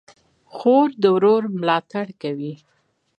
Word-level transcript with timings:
خور 0.55 0.87
د 1.01 1.03
ورور 1.15 1.43
ملاتړ 1.59 2.07
کوي. 2.21 2.53